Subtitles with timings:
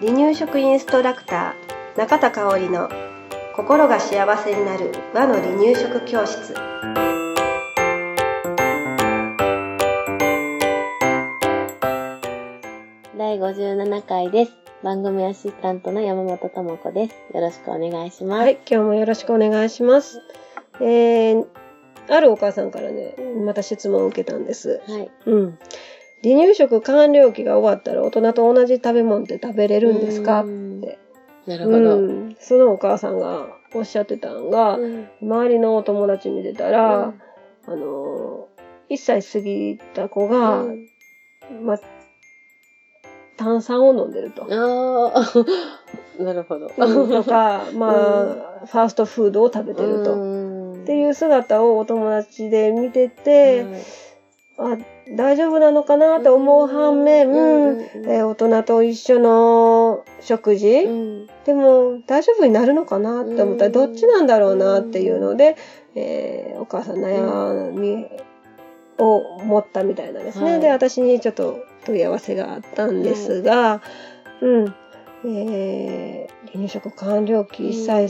[0.00, 2.88] 離乳食インストラクター中田香織の
[3.54, 6.54] 心が幸せになる和の離乳食教室
[13.18, 14.52] 第57回です。
[14.82, 17.14] 番組アシスタントの山本智子です。
[17.34, 18.40] よろしくお願いします。
[18.40, 20.22] はい今日もよろしくお願いします
[20.80, 21.46] えー、
[22.08, 23.14] あるお母さんからね
[23.44, 25.10] また質問を受けたんですはい。
[25.26, 25.58] うん
[26.22, 30.40] 離乳食完了期が終わったら大人と同じ食べ物って食べれるんですか？
[30.40, 30.80] っうん。
[30.80, 30.98] て。
[31.46, 31.78] なるほど。
[31.78, 35.08] うん、そのお母さんがおっしゃってたのが、うん。
[35.22, 37.14] 周りのお友達見てたら、
[37.66, 40.86] あのー、1歳過ぎた子が、うん。
[41.64, 41.78] まあ、
[43.36, 44.44] 炭酸を飲んでると。
[44.44, 45.24] ああ、
[46.22, 46.70] なるほど。
[46.76, 47.10] うん。
[47.10, 50.14] とか、まあ、ファーストフードを食べてると。
[50.14, 50.82] ん。
[50.82, 53.64] っていう姿をお友達で見てて、
[54.60, 54.76] あ
[55.16, 60.90] 大丈夫なのかなと思う反面、うんえー大人と一緒の食事、う
[61.24, 61.26] ん。
[61.44, 63.62] でも大丈夫になるのかなって思った。
[63.64, 63.72] らうん。
[63.72, 65.56] どっちなんだろうなっていうので、
[65.94, 68.06] えーお母さん悩み
[68.98, 70.52] を持ったみたいなんですね。
[70.52, 73.80] はいで私にちょっと問い合わせがあったんですが、
[74.42, 74.74] うん、
[75.24, 78.08] えー離乳食完了期1歳、を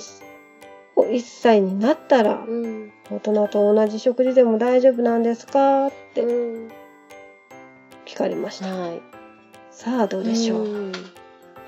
[1.04, 5.86] 1歳になったらうん大人と同じ食事でも大丈夫なんですか？
[5.88, 6.70] ってうん
[8.06, 8.66] 聞かれました。
[8.66, 9.02] はい。
[9.70, 10.66] さあどうでしょう？
[10.66, 10.92] ん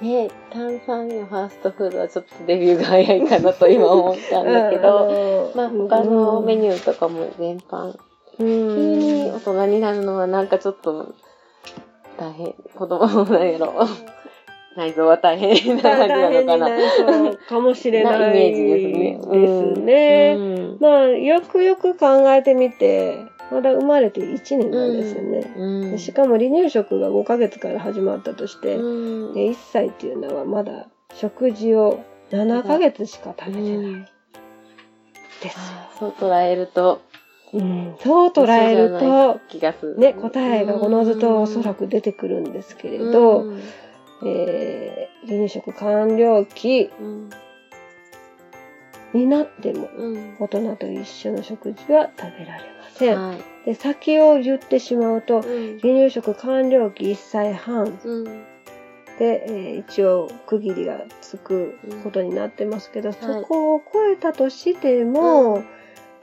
[0.01, 7.97] ね炭酸やファーストフードはちょっとデビューが早いかなと今思ったんだけど、まあ他のメニューとかも全般、
[8.37, 11.15] 急に大人になるのはなんかちょっと
[12.19, 13.87] 大変、子供なんやろ。
[14.77, 17.37] 内臓は大変な感じなのかな。
[17.37, 19.41] かもしれないなイメージですね。
[19.41, 20.41] ですねう
[20.77, 20.79] ん。
[20.81, 25.53] まあ、よくよく考えてみて、まだ生まれて1年なんですよね。
[25.57, 25.91] うん。
[25.91, 29.35] でしかも離乳食が5ヶ月から始まったとして、うん。
[29.35, 33.75] で1歳っていうのはまだ食事を7ヶ月しか食べてない。
[33.75, 34.03] うん。
[35.43, 35.57] です。
[35.59, 37.01] あーそう捉えると、よ。
[37.61, 39.99] うん、そう捉えると、気がする。
[39.99, 43.63] ね、答えがおのずとおそらく出てくるんですけれど、うん
[44.25, 47.31] えー離乳食完了期うん
[49.15, 53.23] になってもうん大人と一緒の食事は食べられません。
[53.23, 53.39] はい。
[53.67, 55.79] で先を言ってしまうとうん。
[55.81, 57.99] 離乳食完了期1歳半。
[58.05, 58.25] うん。
[59.19, 65.67] で、えー一応区切りがつくことになってますけど、そこを超えたとしても、うん。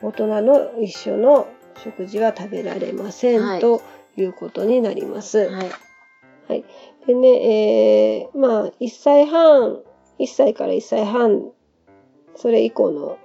[0.02, 1.48] 大人の一緒の
[1.84, 3.60] 食事は食べられません、はい。
[3.62, 3.82] と
[4.18, 5.50] いうことになります。
[5.50, 5.70] はい。
[7.08, 7.28] でね、
[8.24, 9.80] えーまあ1歳半
[10.20, 11.52] 1歳から1歳半
[12.36, 13.18] それ以降の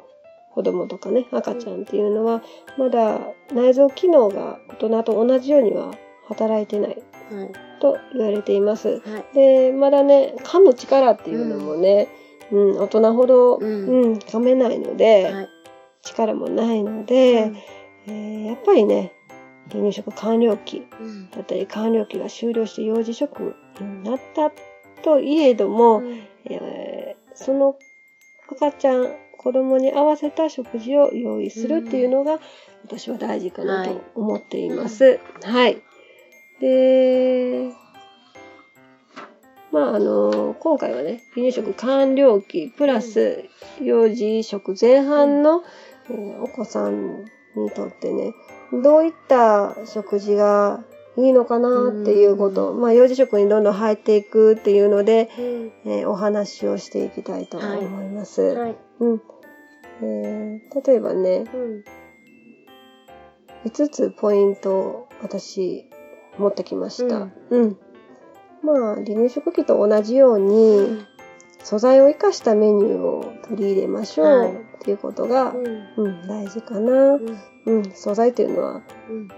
[0.55, 2.43] 子供とかね赤ちゃんっていうのは
[2.79, 3.21] まだ
[3.53, 5.93] 内臓機能が大人と同じようには
[6.29, 7.03] 働いてない
[7.33, 7.53] はい。
[7.81, 8.89] と言われています。
[8.89, 9.35] はい。
[9.35, 12.09] でまだね噛む力っていうのもね、
[12.53, 15.49] うん大人ほど、ううんん噛めないので、はい。
[16.03, 17.51] 力もないので、
[18.07, 19.13] えーやっぱりね
[19.71, 21.31] 離乳食完了期うん。
[21.31, 24.51] だったり完了期が終了して幼児食になった
[25.03, 26.03] といえども、
[26.45, 27.77] えーその
[28.49, 29.09] 赤ちゃん
[29.39, 32.39] 子供に合わせた食事を用意するっていうのが、
[32.85, 35.19] 私は大事かなと思っています。
[35.43, 35.83] はい。
[36.61, 37.71] で、
[39.73, 43.45] まああの今回はね離乳食完了期プラス
[43.83, 45.63] 幼児食前半の、
[46.09, 47.25] えーお子さん
[47.57, 48.33] にとってね
[48.73, 50.83] どういった食事が
[51.17, 55.73] いいのかなっていうこと、まあ幼児食にどんどん入っていくっていうので、うん。
[55.93, 58.43] えーお話をしていきたいと思います。
[58.43, 58.77] はい。
[59.01, 59.23] うん。
[60.03, 61.85] えー例えばねうん。
[63.65, 65.89] 5つポイントを私
[66.39, 67.29] 持ってきました。
[67.51, 67.79] うん。
[68.63, 71.07] まあ離乳食期と同じように、
[71.63, 77.15] 素材を生かしたメニューを取り入れましょう、はいっていうことが、うんうん、大事かな。
[77.15, 79.29] うんうん、素材というのはうん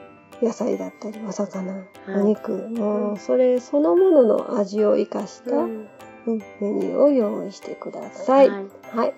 [0.43, 5.89] 野菜だったりお魚、はいお肉もうそれそのものの味を生かした、うん
[6.27, 8.51] うんメニューを用意してください。
[8.51, 9.13] ははいい。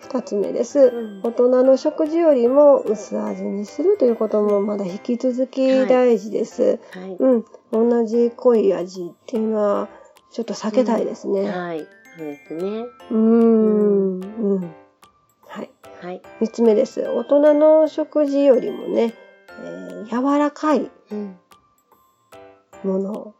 [0.00, 0.78] 二つ目です。
[0.78, 6.80] うん大人の食事よりも薄味にするということもまだ引き続き大事です。
[6.92, 7.16] はい。
[7.18, 7.44] うん。
[7.70, 9.88] 同じ濃い味っていうのは
[10.30, 11.48] ちょっと避けたいですね。
[11.48, 11.86] はい。
[12.16, 12.62] そうですね。
[13.10, 14.20] うーん。
[14.20, 14.74] うん。
[16.04, 16.12] はい。
[16.12, 16.22] はい。
[16.40, 17.00] 三つ目です。
[17.08, 19.14] 大人の食事よりもね、
[19.62, 21.38] えー柔らかいうん。
[22.82, 23.34] ものを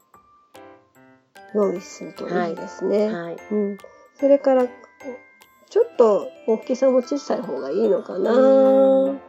[1.54, 3.12] 用意するといいですね。
[3.12, 3.36] はい。
[3.50, 3.78] うん。
[4.18, 8.32] それから、ちょっと大きさも小さい方がいいのかな。
[8.32, 9.20] うん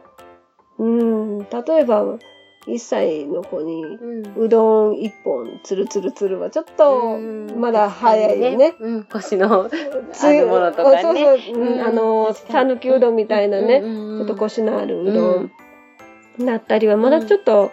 [0.78, 1.38] うん。
[1.40, 2.18] 例えば、
[2.66, 3.84] 1歳の子に、
[4.36, 7.18] うどん1本つるつるつるはちょっと、
[7.56, 8.74] まだ早いよね。
[8.80, 11.02] うん、腰のあるものとかね。
[11.02, 15.52] そうそう、あの、さぬきうどんみたいなね、ちょっと腰のあるうどん
[16.38, 17.70] なったりは、まだちょっと、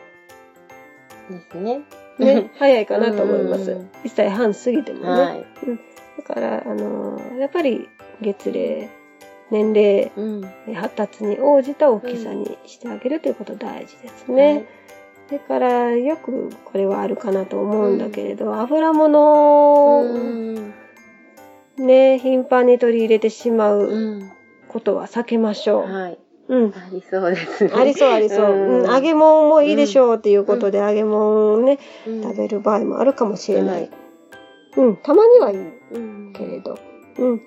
[1.30, 1.82] ですね。
[2.20, 3.72] ね、早いかなと思います。
[4.04, 5.08] 1歳半過ぎてもね。
[5.10, 5.46] はい、
[6.18, 7.90] だから、あのやっぱり
[8.22, 8.90] 月齢、
[9.50, 14.66] 年齢、うん、発達に応じた大きさにしてあげるということ大事ですね。
[15.34, 20.04] それからよくこれはあるかなと思うんだけれど、うん、油物を、
[21.80, 24.22] ね、頻繁に取り入れてしまう
[24.68, 25.92] ことは避けましょう。
[25.92, 26.20] はい
[26.50, 26.74] うん。
[26.76, 27.72] ありそうですね。
[27.74, 28.52] ありそうありそう。
[28.52, 33.90] うん、揚げ物もいいでしょうっていうことで、揚げ物をね、食べる場合もあるかもしれない。
[34.78, 35.58] うん、たまにはいい
[36.34, 36.78] けれど。
[37.20, 37.42] うん、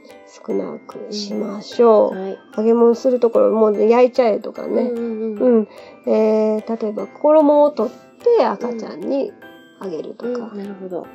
[0.46, 2.16] 少なくしましょう。
[2.16, 4.82] うんはい、揚げ物するところもう焼いちゃえとかね。
[4.82, 5.68] うん、うん、
[6.06, 9.32] えー、例えば衣を取って赤ちゃんに
[9.80, 10.54] あげるとか。
[10.54, 11.06] なるほど。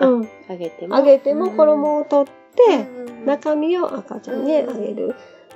[0.00, 0.28] うん。
[0.48, 0.96] 揚げても。
[0.96, 2.86] 揚げても衣を取って、
[3.24, 5.14] 中身を赤ちゃんにあげる。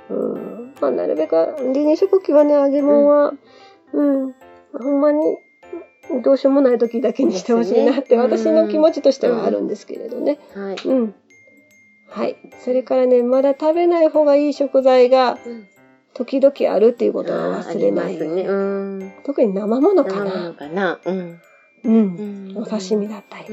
[0.09, 0.73] うん。
[0.81, 3.33] まあ、なるべく、離乳食期はね、揚げ物は、
[3.93, 4.35] うん、うん、
[4.73, 5.37] ほんまに、
[6.23, 10.39] どうしようもない時だけにしてほしいなって、私の気持ちとしてはあるんですけれどね。
[10.55, 10.75] はい。
[10.87, 11.15] うん。
[12.09, 12.35] はい。
[12.63, 15.37] それからね、まだ食べない方がいい食材が、
[16.13, 18.17] 時々あるっていうことは忘れない。
[18.17, 20.25] ね、うん、特に生ものかな。
[20.25, 20.99] 生ものかな。
[21.05, 21.41] うん。
[21.83, 22.53] うん。
[22.57, 23.45] お刺身だったり、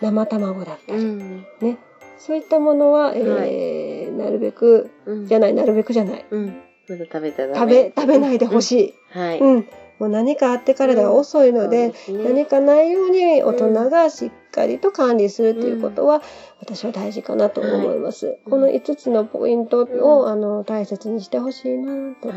[0.00, 1.78] 生卵だったり、ね。
[2.18, 4.90] そういったものは、えー、なるべく、
[5.26, 6.26] じゃない、なるべくじゃない。
[6.30, 6.46] うん。
[6.88, 8.94] まだ食べた食べ、食べないでほしい。
[9.18, 9.40] はい。
[9.40, 9.68] うん。
[10.00, 16.22] もう何かあってからでは遅いので、何かないように大人がしっかりと管理するっていうことは、
[16.58, 18.26] 私は大事かなと思います。
[18.26, 22.32] はい、この5つのポイントを、あの大切にしてほしいなと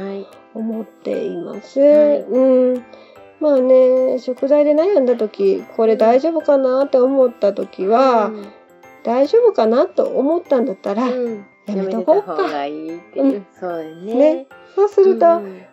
[0.53, 1.79] 思っています。
[1.79, 2.83] はい、うん。
[3.39, 8.47] まあね、食材で悩んだ時、これ大丈夫かなって思った時は、うん、
[9.03, 12.35] 大丈夫かなと思ったんだったら、うんやめとこうか。
[12.35, 13.25] がいいっていう。
[13.25, 14.15] うん、そうね。
[14.15, 14.47] ね。
[14.75, 15.25] そうすると、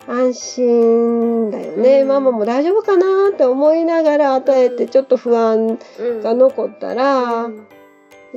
[0.07, 5.79] 安心だよね、うん、ママも大丈夫かなって思いながら与えて、ちょっと不安
[6.23, 7.49] が残ったら、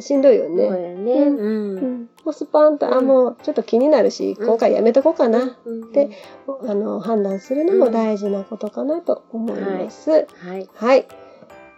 [0.01, 0.69] しんどいよね。
[0.69, 1.13] そうやね。
[1.13, 2.09] うん。
[2.25, 5.43] もうスパンと、あ、もうちょっと気になるし、今回やめとこうかなっ
[5.93, 6.11] て、
[6.67, 10.11] あの、判断するのも大事なことかなと思います。
[10.11, 10.69] はい。
[10.75, 11.07] はい。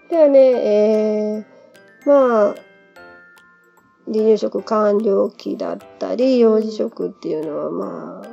[0.08, 2.54] ではね、えー、まあ、
[4.06, 8.28] 離乳食完了期だったり、幼児食っていうのはまあ、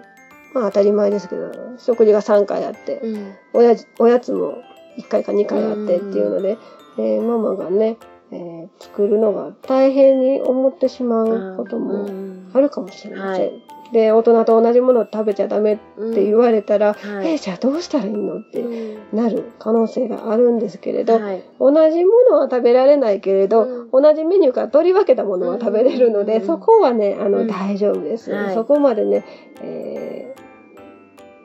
[0.53, 4.57] まあ当たり前ですけど、食事が3回あって、うん、おやおやつも
[4.97, 6.57] 1回か2回あってっていうので、
[6.97, 7.97] うん、えー、ママがね、
[8.31, 12.07] えー、作るのが大変に思ってしまうことも
[12.53, 13.51] あるかもしれません。
[13.51, 15.77] はいで、大人と同じものを食べちゃダメっ
[16.13, 18.63] て言われたら、うんはい、えじゃあどうしたらいいのって
[19.11, 28.31] なる可能性があるんですけれど、はい、同じものは食べられないけれど、うん、同じメニューから取り分けたものは食べれるので、うん、そこはね、あの、大丈夫です。
[28.31, 29.25] はい、そこまでね、
[29.61, 30.35] え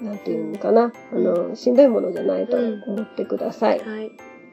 [0.00, 3.81] ー、なんていうのかな、あの、しんどいものじゃないと思ってください。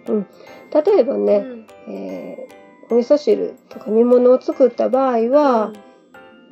[0.07, 0.27] うん、
[0.73, 1.45] 例えばね、
[1.87, 5.73] えー、お味噌汁とか煮物を作った場合は、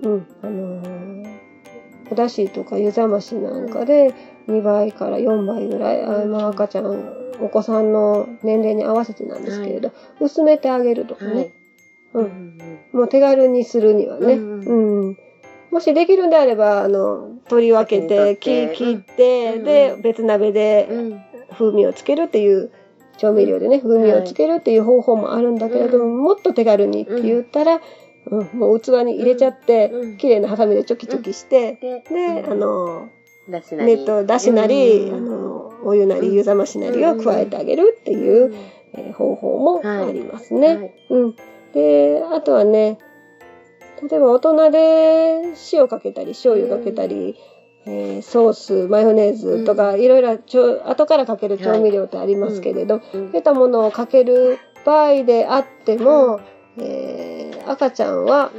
[0.02, 1.23] うん、あのー、
[2.12, 4.14] おだしとか湯冷ましなんかで
[4.48, 6.86] 2倍から4倍ぐらい、あまあ、赤ちゃん、
[7.40, 11.54] お子さんの年齢に合わせてなんですけれど、はい、薄めてあげるとかね、
[12.14, 12.58] はい、うん、
[12.92, 15.18] もう手軽にするにはね、うん、うん、
[15.72, 20.88] もしできるんであれば、あの、取り分けて、切って、で、別鍋で
[21.52, 22.72] 風味をつけるっていう、
[23.18, 25.56] 調味料でね、風味をつけるっていう方法もあるん。
[25.56, 27.80] だけれども、もっと手軽にって言ったら、
[28.26, 33.10] うん、もう器に入れちゃって、うん、綺麗なハサミでチョキチョキして、うん、で、あの、
[33.48, 38.54] ネット、だしなり、あの、お湯なり、湯冷ましなりを加えてあげるっていう、
[38.94, 40.78] えー、方法もありますね、はい。
[40.78, 40.94] はい。
[41.10, 41.36] うん。
[41.74, 43.00] で、あとはね、
[44.10, 47.36] 例えば大人で塩かけたり、醤油かけたり、
[47.86, 56.40] えー、ソース、マヨネーズとか、いろいろ後からかける調味料ってありますけれど、はい、そういったものをかける場合であっても、
[56.78, 58.52] えー、赤ちゃんは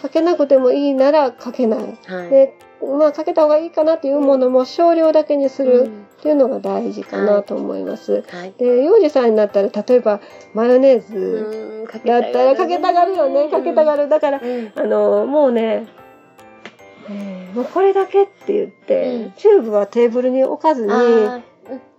[0.00, 1.98] かけなくてもいいならかけない。
[2.06, 8.24] はい、でまあ、かけた方がいいかなというものも少量だけにするっていうのが大事かなと思います。
[8.28, 10.20] はい、で、幼児さんになったら、例えば
[10.54, 13.50] マヨネーズだったらかけたがるよね。
[13.50, 14.08] かけたがる。
[14.08, 14.40] だから、
[14.76, 15.86] あの、もうね、
[17.10, 20.92] えー、もうこれだけって言って、チューブはテーブルに置かずに、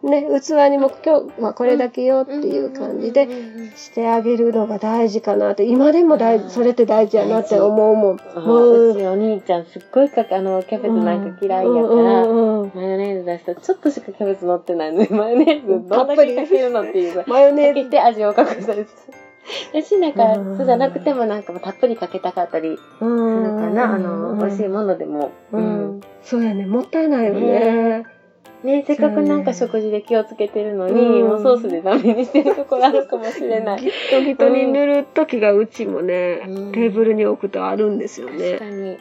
[0.01, 3.27] ね、器にも今日はこれだけよっていう感じで
[3.75, 8.17] してあげるのが大事かなって、今でも大それって大事やなって思うもん。
[8.17, 8.89] もう。
[8.91, 17.23] うちお兄ちゃんすっごいかあの、キャベツなんか嫌いやから、マヨネーズ出したら、ちょっとしかキャベツ乗ってないのに、マヨネーズどんだけかけるのっていう。
[17.27, 17.81] マヨネーズ。
[17.81, 19.29] かけて味を隠したりする。
[19.73, 23.95] 私なんか、そうじゃなくてもなんかもたっぷりかけたかったりするかな。
[23.95, 25.31] あの、美味しいものでも。
[25.51, 26.01] うん。
[26.23, 26.65] そうやね。
[26.65, 27.41] もったいないよね。
[27.41, 28.18] ね
[28.63, 33.81] せっかくなんか食事で気をつけてるのに、もうソースでダメにしてるところあるかもしれない。
[33.81, 36.41] ギトギトに塗る時がうちもね、
[36.73, 38.53] テーブルに置くとあるんですよね。
[38.53, 38.97] 確かに。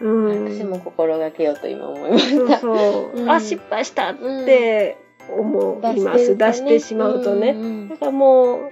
[0.00, 2.58] うん、私も心がけようと今思いました。
[2.58, 4.96] そうそう、うん、あ、失敗したって
[5.28, 6.36] 思います。
[6.36, 7.54] 出してしまうとね。
[7.88, 8.70] だからも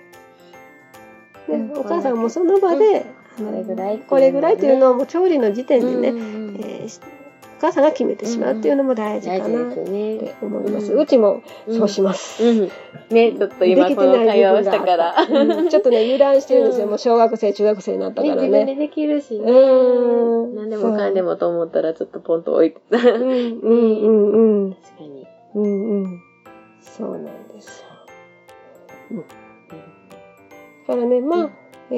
[1.48, 3.04] う、ね、お母さんもその場で、
[3.36, 6.20] これぐらい、これぐらいっていうのをもう調理の時点でね、
[6.60, 7.19] えー、お
[7.60, 10.92] 母さんが決めてしまうっていうのも大事かなって思います。
[10.94, 12.42] うちもそうします。
[13.10, 15.14] ね、ちょっと今この会話をしたから。
[15.26, 16.86] ちょっとね、油断してるんですよ。
[16.86, 18.42] もう小学生、中学生になったからね。
[18.42, 19.44] 自分でできるしね。
[19.44, 22.96] 何でもかんでもと思ったらちょっとポンと置いてた。
[22.96, 24.74] うんうんうんうん。
[24.74, 25.26] 確かに。
[25.54, 26.22] うんうん。
[26.80, 27.86] そうなんですよ。
[29.10, 29.18] うん。
[29.18, 29.24] だ
[30.86, 31.50] からね、まあ、
[31.92, 31.94] え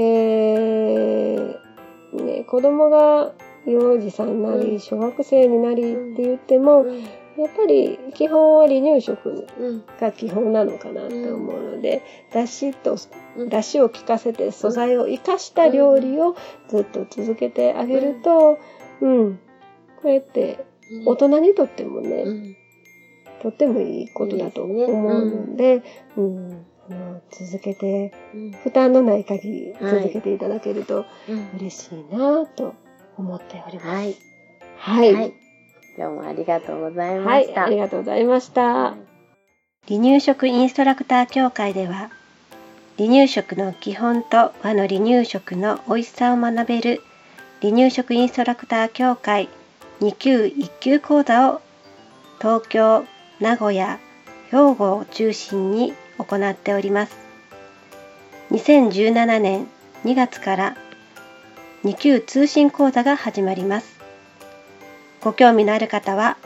[1.37, 1.55] ー、
[2.15, 3.33] ね、子供が
[3.67, 6.85] 幼児さんなり、小学生になりって言っても、
[7.39, 9.47] やっぱり基本は離乳食
[10.01, 12.03] が基本なのかなって思うので、
[12.33, 12.97] だしと、
[13.49, 16.37] だしを効かせて素材を生かした料理を
[16.69, 18.59] ずっと続けてあげると、
[19.01, 19.41] うん、
[20.03, 20.67] これって
[21.07, 22.57] 大人にとってもね、
[23.43, 25.83] とってもいいことだと思うので、
[26.17, 26.67] うん、
[27.31, 28.13] 続けて、
[28.63, 31.07] 負担のない限り続けていただけると
[31.57, 32.75] 嬉しいなと
[33.17, 33.87] 思っております。
[33.89, 34.17] はい。
[34.77, 35.15] はい。
[35.15, 35.33] はい、
[35.97, 37.63] 今日もありがとうございました。
[37.63, 38.63] はい、ありがとうございました。
[38.63, 38.97] は
[39.89, 42.11] い、離乳食インストラクター協会では、
[42.99, 47.01] 離乳食の基本と和の離乳食の美味しさを学べる
[47.63, 49.49] 離乳食インストラクター協会
[50.01, 51.61] 2級1級講座を
[52.39, 53.05] 東京、
[53.41, 54.01] 名古屋、
[54.51, 57.17] 兵庫を中心に行っております。
[58.51, 59.69] 2017年
[60.05, 60.77] 2月から
[61.85, 63.99] 2級通信講座が始まります。
[65.21, 66.37] ご興味のある方は、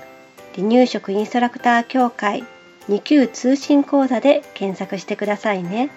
[0.54, 2.44] 離乳食インストラクター協会
[2.88, 5.90] 2級通信講座で検索してくださいね。